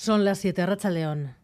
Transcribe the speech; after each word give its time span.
Son 0.00 0.24
las 0.24 0.38
7, 0.38 0.64
Racha 0.64 0.90
León. 0.90 1.34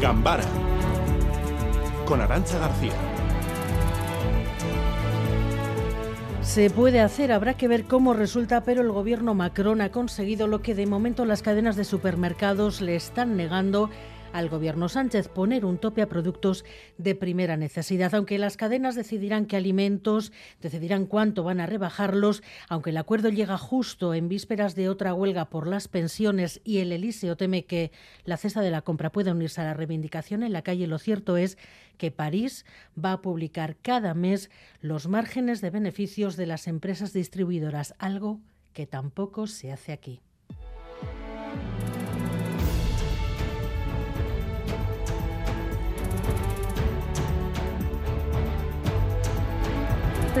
Gambara 0.00 0.44
con 2.06 2.22
Arancha 2.22 2.58
García. 2.58 2.94
Se 6.40 6.70
puede 6.70 7.00
hacer, 7.00 7.32
habrá 7.32 7.58
que 7.58 7.68
ver 7.68 7.84
cómo 7.84 8.14
resulta, 8.14 8.62
pero 8.62 8.80
el 8.80 8.90
gobierno 8.90 9.34
Macron 9.34 9.82
ha 9.82 9.90
conseguido 9.90 10.46
lo 10.46 10.62
que 10.62 10.74
de 10.74 10.86
momento 10.86 11.26
las 11.26 11.42
cadenas 11.42 11.76
de 11.76 11.84
supermercados 11.84 12.80
le 12.80 12.96
están 12.96 13.36
negando 13.36 13.90
al 14.32 14.48
gobierno 14.48 14.88
Sánchez 14.88 15.28
poner 15.28 15.64
un 15.64 15.78
tope 15.78 16.02
a 16.02 16.08
productos 16.08 16.64
de 16.98 17.14
primera 17.14 17.56
necesidad. 17.56 18.14
Aunque 18.14 18.38
las 18.38 18.56
cadenas 18.56 18.94
decidirán 18.94 19.46
qué 19.46 19.56
alimentos, 19.56 20.32
decidirán 20.60 21.06
cuánto 21.06 21.42
van 21.42 21.60
a 21.60 21.66
rebajarlos, 21.66 22.42
aunque 22.68 22.90
el 22.90 22.96
acuerdo 22.96 23.28
llega 23.28 23.58
justo 23.58 24.14
en 24.14 24.28
vísperas 24.28 24.74
de 24.74 24.88
otra 24.88 25.14
huelga 25.14 25.50
por 25.50 25.66
las 25.66 25.88
pensiones 25.88 26.60
y 26.64 26.78
el 26.78 26.92
Elíseo 26.92 27.36
teme 27.36 27.64
que 27.64 27.92
la 28.24 28.36
cesta 28.36 28.60
de 28.60 28.70
la 28.70 28.82
compra 28.82 29.12
pueda 29.12 29.32
unirse 29.32 29.60
a 29.60 29.64
la 29.64 29.74
reivindicación 29.74 30.42
en 30.42 30.52
la 30.52 30.62
calle, 30.62 30.86
lo 30.86 30.98
cierto 30.98 31.36
es 31.36 31.58
que 31.96 32.10
París 32.10 32.64
va 33.02 33.12
a 33.12 33.22
publicar 33.22 33.76
cada 33.76 34.14
mes 34.14 34.50
los 34.80 35.06
márgenes 35.08 35.60
de 35.60 35.70
beneficios 35.70 36.36
de 36.36 36.46
las 36.46 36.66
empresas 36.66 37.12
distribuidoras, 37.12 37.94
algo 37.98 38.40
que 38.72 38.86
tampoco 38.86 39.46
se 39.46 39.72
hace 39.72 39.92
aquí. 39.92 40.20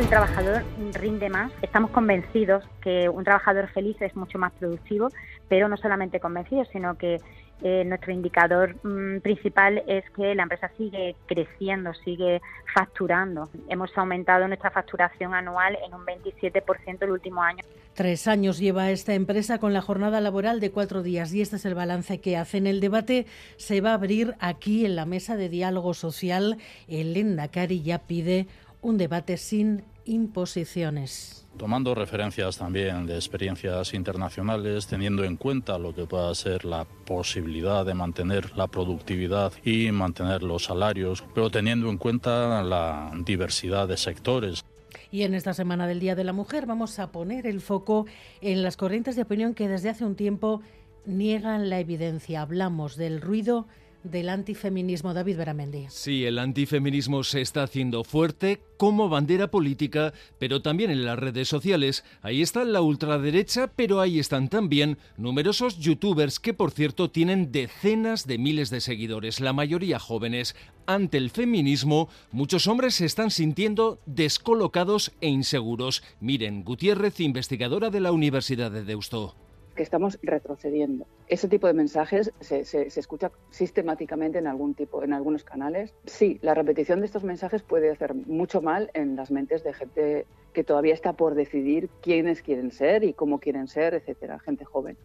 El 0.00 0.08
trabajador 0.08 0.62
rinde 0.94 1.28
más. 1.28 1.52
Estamos 1.60 1.90
convencidos 1.90 2.64
que 2.80 3.10
un 3.10 3.22
trabajador 3.22 3.68
feliz 3.68 4.00
es 4.00 4.16
mucho 4.16 4.38
más 4.38 4.50
productivo, 4.52 5.08
pero 5.46 5.68
no 5.68 5.76
solamente 5.76 6.20
convencidos, 6.20 6.68
sino 6.72 6.96
que 6.96 7.20
eh, 7.62 7.84
nuestro 7.84 8.10
indicador 8.10 8.76
mm, 8.82 9.20
principal 9.20 9.82
es 9.86 10.08
que 10.16 10.34
la 10.34 10.44
empresa 10.44 10.70
sigue 10.78 11.16
creciendo, 11.26 11.92
sigue 11.92 12.40
facturando. 12.74 13.50
Hemos 13.68 13.90
aumentado 13.98 14.48
nuestra 14.48 14.70
facturación 14.70 15.34
anual 15.34 15.76
en 15.84 15.92
un 15.92 16.06
27% 16.06 17.02
el 17.02 17.10
último 17.10 17.42
año. 17.42 17.62
Tres 17.92 18.26
años 18.26 18.58
lleva 18.58 18.90
esta 18.90 19.12
empresa 19.12 19.58
con 19.58 19.74
la 19.74 19.82
jornada 19.82 20.22
laboral 20.22 20.60
de 20.60 20.70
cuatro 20.70 21.02
días 21.02 21.34
y 21.34 21.42
este 21.42 21.56
es 21.56 21.66
el 21.66 21.74
balance 21.74 22.22
que 22.22 22.38
hace. 22.38 22.56
En 22.56 22.66
el 22.66 22.80
debate 22.80 23.26
se 23.58 23.82
va 23.82 23.90
a 23.90 23.94
abrir 23.94 24.34
aquí 24.38 24.86
en 24.86 24.96
la 24.96 25.04
mesa 25.04 25.36
de 25.36 25.50
diálogo 25.50 25.92
social. 25.92 26.56
El 26.88 27.14
Endacari 27.14 27.82
ya 27.82 27.98
pide 27.98 28.46
un 28.82 28.96
debate 28.96 29.36
sin 29.36 29.84
imposiciones. 30.04 31.46
Tomando 31.56 31.94
referencias 31.94 32.56
también 32.56 33.06
de 33.06 33.16
experiencias 33.16 33.92
internacionales, 33.92 34.86
teniendo 34.86 35.24
en 35.24 35.36
cuenta 35.36 35.78
lo 35.78 35.94
que 35.94 36.06
pueda 36.06 36.34
ser 36.34 36.64
la 36.64 36.84
posibilidad 36.84 37.84
de 37.84 37.94
mantener 37.94 38.56
la 38.56 38.66
productividad 38.68 39.52
y 39.64 39.90
mantener 39.90 40.42
los 40.42 40.64
salarios, 40.64 41.24
pero 41.34 41.50
teniendo 41.50 41.90
en 41.90 41.98
cuenta 41.98 42.62
la 42.62 43.12
diversidad 43.24 43.88
de 43.88 43.96
sectores. 43.96 44.64
Y 45.10 45.22
en 45.22 45.34
esta 45.34 45.54
Semana 45.54 45.86
del 45.86 46.00
Día 46.00 46.14
de 46.14 46.24
la 46.24 46.32
Mujer 46.32 46.66
vamos 46.66 46.98
a 46.98 47.10
poner 47.10 47.46
el 47.46 47.60
foco 47.60 48.06
en 48.40 48.62
las 48.62 48.76
corrientes 48.76 49.16
de 49.16 49.22
opinión 49.22 49.54
que 49.54 49.68
desde 49.68 49.88
hace 49.88 50.04
un 50.04 50.14
tiempo 50.14 50.62
niegan 51.04 51.68
la 51.68 51.80
evidencia. 51.80 52.42
Hablamos 52.42 52.96
del 52.96 53.20
ruido 53.20 53.66
del 54.04 54.28
antifeminismo. 54.28 55.14
David 55.14 55.36
Beramendi. 55.36 55.86
Sí, 55.88 56.24
el 56.24 56.38
antifeminismo 56.38 57.24
se 57.24 57.40
está 57.40 57.62
haciendo 57.62 58.04
fuerte 58.04 58.60
como 58.76 59.08
bandera 59.08 59.50
política, 59.50 60.12
pero 60.38 60.62
también 60.62 60.90
en 60.90 61.04
las 61.04 61.18
redes 61.18 61.48
sociales. 61.48 62.04
Ahí 62.22 62.42
está 62.42 62.64
la 62.64 62.80
ultraderecha, 62.80 63.72
pero 63.74 64.00
ahí 64.00 64.18
están 64.18 64.48
también 64.48 64.98
numerosos 65.16 65.78
youtubers 65.78 66.40
que, 66.40 66.54
por 66.54 66.70
cierto, 66.70 67.10
tienen 67.10 67.52
decenas 67.52 68.26
de 68.26 68.38
miles 68.38 68.70
de 68.70 68.80
seguidores, 68.80 69.40
la 69.40 69.52
mayoría 69.52 69.98
jóvenes. 69.98 70.56
Ante 70.86 71.18
el 71.18 71.30
feminismo, 71.30 72.08
muchos 72.32 72.66
hombres 72.66 72.94
se 72.94 73.06
están 73.06 73.30
sintiendo 73.30 74.00
descolocados 74.06 75.12
e 75.20 75.28
inseguros. 75.28 76.02
Miren, 76.20 76.64
Gutiérrez, 76.64 77.20
investigadora 77.20 77.90
de 77.90 78.00
la 78.00 78.12
Universidad 78.12 78.70
de 78.70 78.84
Deusto 78.84 79.36
que 79.80 79.84
estamos 79.84 80.18
retrocediendo. 80.22 81.06
Ese 81.26 81.48
tipo 81.48 81.66
de 81.66 81.72
mensajes 81.72 82.34
se, 82.40 82.66
se, 82.66 82.82
escucha 83.00 83.32
sistemáticamente 83.48 84.36
en 84.36 84.46
algún 84.46 84.74
tipo, 84.74 85.02
en 85.02 85.14
algunos 85.14 85.42
canales. 85.42 85.94
Sí, 86.04 86.38
la 86.42 86.52
repetición 86.52 87.00
de 87.00 87.06
estos 87.06 87.24
mensajes 87.24 87.62
puede 87.62 87.90
hacer 87.90 88.14
mucho 88.14 88.60
mal 88.60 88.90
en 88.92 89.16
las 89.16 89.30
mentes 89.30 89.64
de 89.64 89.72
gente 89.72 90.26
que 90.52 90.64
todavía 90.64 90.92
está 90.92 91.14
por 91.14 91.34
decidir 91.34 91.88
quiénes 92.02 92.42
quieren 92.42 92.72
ser 92.72 93.04
y 93.04 93.14
cómo 93.14 93.38
quieren 93.38 93.68
ser, 93.68 93.94
etcétera, 93.94 94.38
gente 94.40 94.66
joven. 94.66 94.98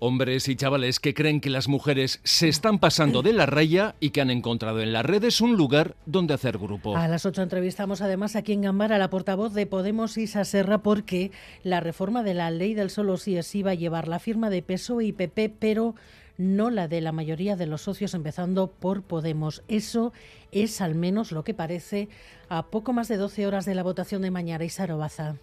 Hombres 0.00 0.48
y 0.48 0.54
chavales 0.54 1.00
que 1.00 1.12
creen 1.12 1.40
que 1.40 1.50
las 1.50 1.66
mujeres 1.66 2.20
se 2.22 2.48
están 2.48 2.78
pasando 2.78 3.22
de 3.22 3.32
la 3.32 3.46
raya 3.46 3.96
y 3.98 4.10
que 4.10 4.20
han 4.20 4.30
encontrado 4.30 4.80
en 4.80 4.92
las 4.92 5.04
redes 5.04 5.40
un 5.40 5.56
lugar 5.56 5.96
donde 6.06 6.34
hacer 6.34 6.56
grupo. 6.56 6.96
A 6.96 7.08
las 7.08 7.26
8 7.26 7.42
entrevistamos 7.42 8.00
además 8.00 8.36
aquí 8.36 8.52
en 8.52 8.62
Gambara 8.62 8.98
la 8.98 9.10
portavoz 9.10 9.54
de 9.54 9.66
Podemos, 9.66 10.16
Isa 10.16 10.44
Serra, 10.44 10.78
porque 10.78 11.32
la 11.64 11.80
reforma 11.80 12.22
de 12.22 12.34
la 12.34 12.50
ley 12.50 12.74
del 12.74 12.90
solo 12.90 13.16
sí 13.16 13.36
es 13.36 13.48
sí 13.48 13.62
va 13.62 13.72
a 13.72 13.74
llevar 13.74 14.06
la 14.06 14.20
firma 14.20 14.50
de 14.50 14.62
PSOE 14.62 15.06
y 15.06 15.12
PP, 15.12 15.54
pero 15.58 15.96
no 16.36 16.70
la 16.70 16.86
de 16.86 17.00
la 17.00 17.12
mayoría 17.12 17.56
de 17.56 17.66
los 17.66 17.82
socios, 17.82 18.14
empezando 18.14 18.68
por 18.68 19.02
Podemos. 19.02 19.64
Eso 19.66 20.12
es 20.52 20.80
al 20.80 20.94
menos 20.94 21.32
lo 21.32 21.42
que 21.42 21.54
parece 21.54 22.08
a 22.48 22.66
poco 22.66 22.92
más 22.92 23.08
de 23.08 23.16
12 23.16 23.46
horas 23.46 23.64
de 23.64 23.74
la 23.74 23.82
votación 23.82 24.22
de 24.22 24.30
mañana. 24.30 24.64
Isa 24.64 24.86
Robaza. 24.86 25.36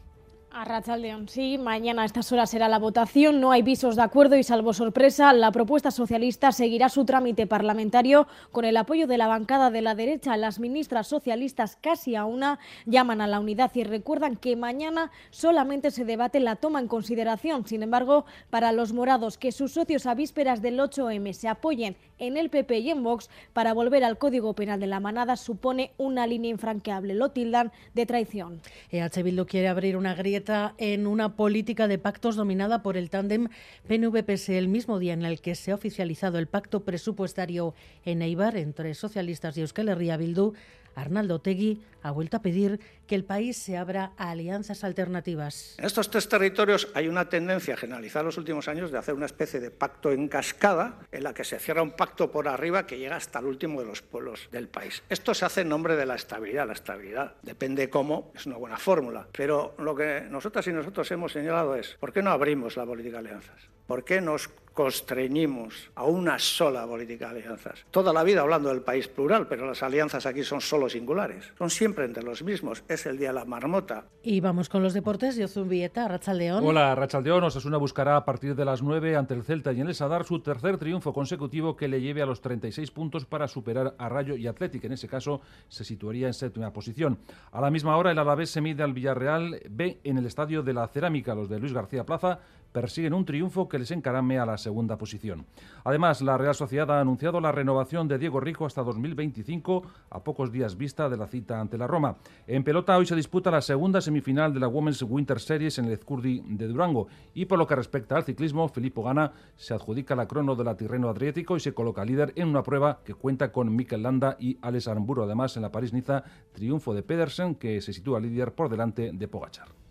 A 0.57 0.95
León, 0.95 1.27
sí, 1.27 1.57
mañana 1.57 2.03
a 2.03 2.05
estas 2.05 2.31
horas 2.31 2.49
será 2.49 2.69
la 2.69 2.79
votación, 2.79 3.41
no 3.41 3.51
hay 3.51 3.61
visos 3.61 3.97
de 3.97 4.03
acuerdo 4.03 4.37
y 4.37 4.43
salvo 4.43 4.73
sorpresa, 4.73 5.33
la 5.33 5.51
propuesta 5.51 5.91
socialista 5.91 6.53
seguirá 6.53 6.87
su 6.87 7.03
trámite 7.03 7.45
parlamentario 7.45 8.25
con 8.53 8.63
el 8.63 8.77
apoyo 8.77 9.05
de 9.05 9.17
la 9.17 9.27
bancada 9.27 9.69
de 9.69 9.81
la 9.81 9.95
derecha. 9.95 10.37
Las 10.37 10.61
ministras 10.61 11.09
socialistas 11.09 11.77
casi 11.81 12.15
a 12.15 12.23
una 12.23 12.57
llaman 12.85 13.19
a 13.19 13.27
la 13.27 13.41
unidad 13.41 13.69
y 13.73 13.83
recuerdan 13.83 14.37
que 14.37 14.55
mañana 14.55 15.11
solamente 15.29 15.91
se 15.91 16.05
debate 16.05 16.39
la 16.39 16.55
toma 16.55 16.79
en 16.79 16.87
consideración. 16.87 17.67
Sin 17.67 17.83
embargo, 17.83 18.23
para 18.49 18.71
los 18.71 18.93
morados, 18.93 19.37
que 19.37 19.51
sus 19.51 19.73
socios 19.73 20.05
a 20.05 20.15
vísperas 20.15 20.61
del 20.61 20.79
8M 20.79 21.33
se 21.33 21.49
apoyen 21.49 21.97
en 22.17 22.37
el 22.37 22.49
PP 22.49 22.79
y 22.79 22.91
en 22.91 23.03
Vox 23.03 23.29
para 23.51 23.73
volver 23.73 24.05
al 24.05 24.17
Código 24.17 24.53
Penal 24.53 24.79
de 24.79 24.87
la 24.87 25.01
Manada 25.01 25.35
supone 25.35 25.91
una 25.97 26.25
línea 26.27 26.49
infranqueable. 26.49 27.13
Lo 27.13 27.31
tildan 27.31 27.73
de 27.93 28.05
traición. 28.05 28.61
EH 28.89 29.21
Bildu 29.21 29.45
quiere 29.45 29.67
abrir 29.67 29.97
una 29.97 30.15
grieta 30.15 30.44
en 30.77 31.07
una 31.07 31.35
política 31.35 31.87
de 31.87 31.97
pactos 31.97 32.35
dominada 32.35 32.83
por 32.83 32.97
el 32.97 33.09
tándem 33.09 33.47
PNV-PS 33.87 34.49
el 34.49 34.67
mismo 34.67 34.99
día 34.99 35.13
en 35.13 35.23
el 35.25 35.41
que 35.41 35.55
se 35.55 35.71
ha 35.71 35.75
oficializado 35.75 36.37
el 36.37 36.47
pacto 36.47 36.81
presupuestario 36.81 37.73
en 38.05 38.21
Eibar 38.21 38.57
entre 38.57 38.93
socialistas 38.93 39.57
y 39.57 39.61
Euskal 39.61 39.89
Herria 39.89 40.17
Bildu. 40.17 40.53
Arnaldo 40.95 41.39
Tegui 41.39 41.81
ha 42.03 42.11
vuelto 42.11 42.37
a 42.37 42.41
pedir 42.41 42.79
que 43.07 43.15
el 43.15 43.23
país 43.23 43.57
se 43.57 43.77
abra 43.77 44.13
a 44.17 44.31
alianzas 44.31 44.83
alternativas. 44.83 45.75
En 45.77 45.85
estos 45.85 46.09
tres 46.09 46.27
territorios 46.27 46.87
hay 46.93 47.07
una 47.07 47.29
tendencia 47.29 47.77
generalizada 47.77 48.21
en 48.21 48.25
los 48.27 48.37
últimos 48.37 48.67
años 48.67 48.91
de 48.91 48.97
hacer 48.97 49.13
una 49.13 49.25
especie 49.25 49.59
de 49.59 49.71
pacto 49.71 50.11
en 50.11 50.27
cascada 50.27 50.99
en 51.11 51.23
la 51.23 51.33
que 51.33 51.43
se 51.43 51.59
cierra 51.59 51.81
un 51.81 51.91
pacto 51.91 52.31
por 52.31 52.47
arriba 52.47 52.85
que 52.85 52.97
llega 52.97 53.15
hasta 53.15 53.39
el 53.39 53.45
último 53.45 53.81
de 53.81 53.87
los 53.87 54.01
pueblos 54.01 54.49
del 54.51 54.67
país. 54.67 55.03
Esto 55.09 55.33
se 55.33 55.45
hace 55.45 55.61
en 55.61 55.69
nombre 55.69 55.95
de 55.95 56.05
la 56.05 56.15
estabilidad. 56.15 56.67
La 56.67 56.73
estabilidad 56.73 57.35
depende 57.41 57.89
cómo, 57.89 58.31
es 58.35 58.45
una 58.45 58.57
buena 58.57 58.77
fórmula. 58.77 59.27
Pero 59.31 59.75
lo 59.79 59.95
que 59.95 60.21
nosotras 60.29 60.67
y 60.67 60.73
nosotros 60.73 61.09
hemos 61.11 61.31
señalado 61.31 61.75
es, 61.75 61.95
¿por 61.99 62.11
qué 62.11 62.21
no 62.21 62.31
abrimos 62.31 62.77
la 62.77 62.85
política 62.85 63.21
de 63.21 63.29
alianzas? 63.29 63.75
¿Por 63.87 64.03
qué 64.03 64.19
nos 64.19 64.49
constreñimos 64.73 65.91
a 65.95 66.05
una 66.05 66.39
sola 66.39 66.85
política 66.87 67.31
de 67.31 67.41
alianzas? 67.41 67.85
Toda 67.91 68.11
la 68.11 68.23
vida 68.23 68.41
hablando 68.41 68.69
del 68.69 68.81
país 68.81 69.07
plural, 69.07 69.47
pero 69.47 69.67
las 69.67 69.83
alianzas 69.83 70.25
aquí 70.25 70.43
son 70.43 70.59
solo 70.59 70.89
singulares. 70.89 71.51
Son 71.57 71.69
siempre 71.69 72.05
entre 72.05 72.23
los 72.23 72.41
mismos. 72.41 72.83
Es 72.95 73.05
el 73.05 73.17
día 73.17 73.27
de 73.27 73.33
la 73.33 73.43
marmota. 73.43 74.05
Y 74.23 74.39
vamos 74.39 74.69
con 74.69 74.81
los 74.81 74.93
deportes. 74.93 75.35
Yo 75.35 75.65
Vieta, 75.65 76.07
Rachaldeón. 76.07 76.65
Hola, 76.65 76.95
Rachaldeón. 76.95 77.43
Osasuna 77.43 77.75
buscará 77.75 78.15
a 78.15 78.23
partir 78.23 78.55
de 78.55 78.63
las 78.63 78.81
9 78.81 79.17
ante 79.17 79.33
el 79.33 79.43
Celta 79.43 79.73
y 79.73 79.81
en 79.81 79.87
el 79.87 79.95
Sadar 79.95 80.23
su 80.23 80.39
tercer 80.39 80.77
triunfo 80.77 81.11
consecutivo 81.11 81.75
que 81.75 81.89
le 81.89 81.99
lleve 81.99 82.21
a 82.21 82.25
los 82.25 82.39
36 82.39 82.91
puntos 82.91 83.25
para 83.25 83.49
superar 83.49 83.95
a 83.97 84.07
Rayo 84.07 84.37
y 84.37 84.47
Atlético. 84.47 84.87
En 84.87 84.93
ese 84.93 85.09
caso 85.09 85.41
se 85.67 85.83
situaría 85.83 86.27
en 86.27 86.33
séptima 86.33 86.71
posición. 86.71 87.17
A 87.51 87.59
la 87.59 87.69
misma 87.69 87.97
hora 87.97 88.11
el 88.11 88.17
Alavés 88.17 88.49
se 88.49 88.61
mide 88.61 88.81
al 88.81 88.93
Villarreal 88.93 89.59
B 89.69 89.99
en 90.05 90.17
el 90.17 90.25
estadio 90.25 90.63
de 90.63 90.71
la 90.71 90.87
Cerámica. 90.87 91.35
Los 91.35 91.49
de 91.49 91.59
Luis 91.59 91.73
García 91.73 92.05
Plaza 92.05 92.39
persiguen 92.75 93.13
un 93.13 93.23
triunfo 93.23 93.69
que 93.69 93.79
les 93.79 93.89
encarame 93.91 94.37
a 94.37 94.45
la 94.45 94.57
segunda 94.57 94.97
posición. 94.97 95.45
Además, 95.85 96.21
la 96.21 96.37
Real 96.37 96.53
Sociedad 96.53 96.91
ha 96.91 96.99
anunciado 96.99 97.39
la 97.39 97.53
renovación 97.53 98.09
de 98.09 98.17
Diego 98.17 98.41
Rico 98.41 98.65
hasta 98.65 98.83
2025, 98.83 99.83
a 100.09 100.21
pocos 100.25 100.51
días 100.51 100.75
vista 100.75 101.07
de 101.07 101.15
la 101.15 101.27
cita 101.27 101.61
ante 101.61 101.77
la 101.77 101.87
Roma. 101.87 102.17
En 102.47 102.65
pelota 102.65 102.97
hoy 102.97 103.05
se 103.05 103.15
disputa 103.15 103.49
la 103.49 103.61
segunda 103.61 104.01
semifinal 104.01 104.53
de 104.53 104.59
la 104.59 104.67
Women's 104.67 105.01
Winter 105.03 105.39
Series 105.39 105.77
en 105.77 105.85
el 105.85 105.93
Ezcurdi 105.93 106.43
de 106.45 106.67
Durango 106.67 107.07
y 107.33 107.45
por 107.45 107.57
lo 107.57 107.65
que 107.65 107.77
respecta 107.77 108.17
al 108.17 108.25
ciclismo, 108.25 108.67
Filippo 108.67 109.03
Gana 109.03 109.31
se 109.55 109.73
adjudica 109.73 110.13
la 110.13 110.27
crono 110.27 110.57
de 110.57 110.65
la 110.65 110.75
Tirreno 110.75 111.07
Adriático 111.07 111.55
y 111.55 111.61
se 111.61 111.73
coloca 111.73 112.03
líder 112.03 112.33
en 112.35 112.49
una 112.49 112.63
prueba 112.63 112.99
que 113.05 113.13
cuenta 113.13 113.53
con 113.53 113.73
Mikel 113.73 114.03
Landa 114.03 114.35
y 114.37 114.57
Alex 114.61 114.89
Aramburu. 114.89 115.23
Además, 115.23 115.55
en 115.55 115.61
la 115.61 115.71
París-Niza, 115.71 116.25
triunfo 116.51 116.93
de 116.93 117.03
Pedersen 117.03 117.55
que 117.55 117.79
se 117.79 117.93
sitúa 117.93 118.19
líder 118.19 118.53
por 118.53 118.67
delante 118.67 119.11
de 119.13 119.27
Pogachar. 119.29 119.84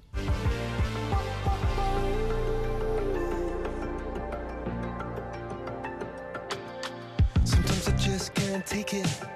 Can't. 8.63 9.35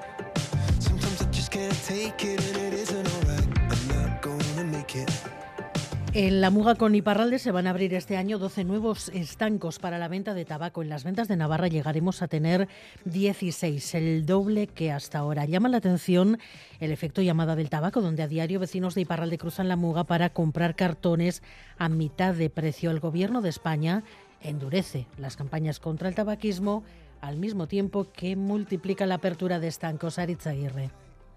En 6.14 6.40
la 6.40 6.50
Muga 6.50 6.74
con 6.74 6.94
Iparralde 6.94 7.38
se 7.38 7.52
van 7.52 7.66
a 7.66 7.70
abrir 7.70 7.94
este 7.94 8.16
año 8.16 8.38
12 8.38 8.64
nuevos 8.64 9.08
estancos 9.10 9.78
para 9.78 9.98
la 9.98 10.08
venta 10.08 10.34
de 10.34 10.44
tabaco. 10.44 10.82
En 10.82 10.88
las 10.88 11.04
ventas 11.04 11.28
de 11.28 11.36
Navarra 11.36 11.68
llegaremos 11.68 12.22
a 12.22 12.28
tener 12.28 12.66
16, 13.04 13.94
el 13.94 14.26
doble 14.26 14.66
que 14.66 14.90
hasta 14.90 15.18
ahora. 15.18 15.44
Llama 15.44 15.68
la 15.68 15.76
atención 15.76 16.38
el 16.80 16.92
efecto 16.92 17.22
llamada 17.22 17.56
del 17.56 17.70
tabaco, 17.70 18.00
donde 18.00 18.22
a 18.22 18.28
diario 18.28 18.58
vecinos 18.58 18.94
de 18.94 19.02
Iparralde 19.02 19.38
cruzan 19.38 19.68
la 19.68 19.76
Muga 19.76 20.04
para 20.04 20.30
comprar 20.30 20.74
cartones 20.76 21.42
a 21.76 21.88
mitad 21.88 22.34
de 22.34 22.50
precio. 22.50 22.90
El 22.90 23.00
Gobierno 23.00 23.42
de 23.42 23.50
España 23.50 24.02
endurece 24.40 25.06
las 25.16 25.36
campañas 25.36 25.80
contra 25.80 26.08
el 26.08 26.14
tabaquismo 26.14 26.84
al 27.20 27.36
mismo 27.36 27.66
tiempo 27.66 28.06
que 28.12 28.36
multiplica 28.36 29.06
la 29.06 29.16
apertura 29.16 29.58
de 29.58 29.68
estancos. 29.68 30.18
Aritz 30.18 30.46
Aguirre. 30.46 30.90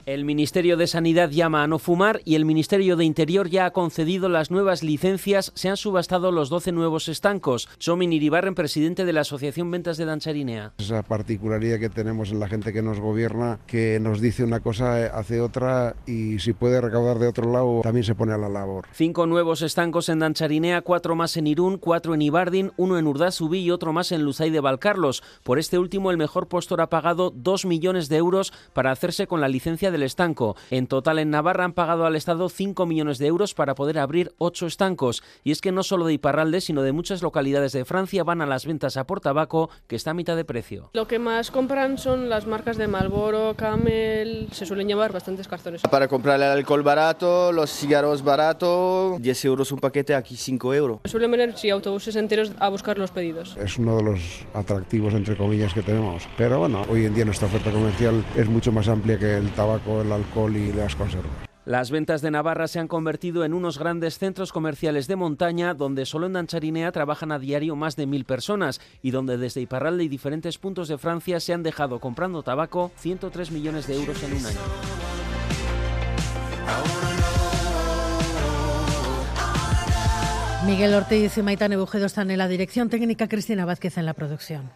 El 0.07 0.25
Ministerio 0.25 0.77
de 0.77 0.87
Sanidad 0.87 1.29
llama 1.29 1.61
a 1.61 1.67
no 1.67 1.77
fumar 1.77 2.21
y 2.25 2.33
el 2.33 2.43
Ministerio 2.43 2.95
de 2.95 3.05
Interior 3.05 3.49
ya 3.49 3.67
ha 3.67 3.71
concedido 3.71 4.29
las 4.29 4.49
nuevas 4.49 4.81
licencias. 4.81 5.51
Se 5.53 5.69
han 5.69 5.77
subastado 5.77 6.31
los 6.31 6.49
12 6.49 6.71
nuevos 6.71 7.07
estancos. 7.07 7.69
Somin 7.77 8.11
Iribarren, 8.11 8.55
presidente 8.55 9.05
de 9.05 9.13
la 9.13 9.21
Asociación 9.21 9.69
Ventas 9.69 9.97
de 9.97 10.05
Dancharinea. 10.05 10.73
Esa 10.79 11.03
particularidad 11.03 11.79
que 11.79 11.89
tenemos 11.89 12.31
en 12.31 12.39
la 12.39 12.47
gente 12.47 12.73
que 12.73 12.81
nos 12.81 12.99
gobierna, 12.99 13.59
que 13.67 13.99
nos 14.01 14.21
dice 14.21 14.43
una 14.43 14.59
cosa, 14.59 15.05
hace 15.05 15.39
otra 15.39 15.95
y 16.07 16.39
si 16.39 16.53
puede 16.53 16.81
recaudar 16.81 17.19
de 17.19 17.27
otro 17.27 17.51
lado, 17.51 17.81
también 17.83 18.03
se 18.03 18.15
pone 18.15 18.33
a 18.33 18.37
la 18.37 18.49
labor. 18.49 18.87
Cinco 18.93 19.27
nuevos 19.27 19.61
estancos 19.61 20.09
en 20.09 20.17
Dancharinea, 20.17 20.81
cuatro 20.81 21.15
más 21.15 21.37
en 21.37 21.45
Irún, 21.45 21.77
cuatro 21.77 22.15
en 22.15 22.23
Ibardin, 22.23 22.71
uno 22.75 22.97
en 22.97 23.05
Urdazubí 23.05 23.59
y 23.59 23.69
otro 23.69 23.93
más 23.93 24.11
en 24.11 24.23
Luzay 24.23 24.49
de 24.49 24.61
Valcarlos. 24.61 25.21
Por 25.43 25.59
este 25.59 25.77
último, 25.77 26.09
el 26.09 26.17
mejor 26.17 26.47
postor 26.47 26.81
ha 26.81 26.89
pagado 26.89 27.29
dos 27.29 27.65
millones 27.65 28.09
de 28.09 28.17
euros 28.17 28.51
para 28.73 28.91
hacerse 28.91 29.27
con 29.27 29.41
la 29.41 29.47
licencia 29.47 29.90
del 29.91 30.03
estanco. 30.03 30.55
En 30.69 30.87
total, 30.87 31.19
en 31.19 31.29
Navarra 31.29 31.65
han 31.65 31.73
pagado 31.73 32.05
al 32.05 32.15
Estado 32.15 32.49
5 32.49 32.85
millones 32.85 33.17
de 33.17 33.27
euros 33.27 33.53
para 33.53 33.75
poder 33.75 33.99
abrir 33.99 34.33
ocho 34.37 34.65
estancos. 34.65 35.23
Y 35.43 35.51
es 35.51 35.61
que 35.61 35.71
no 35.71 35.83
solo 35.83 36.05
de 36.05 36.13
Iparralde, 36.13 36.61
sino 36.61 36.81
de 36.81 36.91
muchas 36.91 37.21
localidades 37.21 37.71
de 37.71 37.85
Francia 37.85 38.23
van 38.23 38.41
a 38.41 38.45
las 38.45 38.65
ventas 38.65 38.97
a 38.97 39.05
por 39.05 39.21
tabaco, 39.21 39.69
que 39.87 39.95
está 39.95 40.11
a 40.11 40.13
mitad 40.13 40.35
de 40.35 40.45
precio. 40.45 40.89
Lo 40.93 41.07
que 41.07 41.19
más 41.19 41.51
compran 41.51 41.97
son 41.97 42.29
las 42.29 42.47
marcas 42.47 42.77
de 42.77 42.87
Marlboro, 42.87 43.55
Camel, 43.55 44.47
se 44.51 44.65
suelen 44.65 44.87
llevar 44.87 45.11
bastantes 45.11 45.47
cartones. 45.47 45.81
Para 45.81 46.07
comprar 46.07 46.37
el 46.37 46.43
alcohol 46.43 46.83
barato, 46.83 47.51
los 47.51 47.71
cigarros 47.71 48.23
barato, 48.23 49.17
10 49.19 49.45
euros 49.45 49.71
un 49.71 49.79
paquete, 49.79 50.15
aquí 50.15 50.35
5 50.35 50.73
euros. 50.73 50.99
Suelen 51.05 51.31
venir 51.31 51.53
sí, 51.55 51.69
autobuses 51.69 52.15
enteros 52.15 52.51
a 52.59 52.69
buscar 52.69 52.97
los 52.97 53.11
pedidos. 53.11 53.57
Es 53.57 53.77
uno 53.77 53.97
de 53.97 54.03
los 54.03 54.45
atractivos, 54.53 55.13
entre 55.13 55.35
comillas, 55.35 55.73
que 55.73 55.81
tenemos. 55.81 56.27
Pero 56.37 56.59
bueno, 56.59 56.83
hoy 56.89 57.05
en 57.05 57.13
día 57.13 57.25
nuestra 57.25 57.47
oferta 57.47 57.71
comercial 57.71 58.23
es 58.35 58.47
mucho 58.47 58.71
más 58.71 58.87
amplia 58.87 59.17
que 59.17 59.37
el 59.37 59.49
tabaco, 59.51 59.80
el 59.87 60.11
alcohol 60.11 60.55
y 60.55 60.71
las 60.73 60.95
conservas. 60.95 61.31
Las 61.63 61.91
ventas 61.91 62.21
de 62.21 62.31
Navarra 62.31 62.67
se 62.67 62.79
han 62.79 62.87
convertido 62.87 63.45
en 63.45 63.53
unos 63.53 63.77
grandes 63.77 64.17
centros 64.17 64.51
comerciales 64.51 65.07
de 65.07 65.15
montaña 65.15 65.75
donde 65.75 66.07
solo 66.07 66.25
en 66.25 66.33
Dancharinea 66.33 66.91
trabajan 66.91 67.31
a 67.31 67.37
diario 67.37 67.75
más 67.75 67.95
de 67.95 68.07
mil 68.07 68.25
personas 68.25 68.81
y 69.03 69.11
donde 69.11 69.37
desde 69.37 69.61
Iparralde 69.61 70.03
y 70.03 70.07
diferentes 70.07 70.57
puntos 70.57 70.87
de 70.87 70.97
Francia 70.97 71.39
se 71.39 71.53
han 71.53 71.61
dejado 71.61 71.99
comprando 71.99 72.41
tabaco 72.41 72.91
103 72.97 73.51
millones 73.51 73.85
de 73.85 73.95
euros 73.95 74.23
en 74.23 74.33
un 74.33 74.45
año. 74.45 74.59
Miguel 80.65 80.93
Ortiz 80.93 81.37
y 81.37 81.41
Maitán 81.41 81.77
Bujedo 81.77 82.05
están 82.05 82.31
en 82.31 82.37
la 82.37 82.47
dirección 82.47 82.89
técnica, 82.89 83.27
Cristina 83.27 83.65
Vázquez 83.65 83.97
en 83.97 84.05
la 84.05 84.13
producción. 84.13 84.71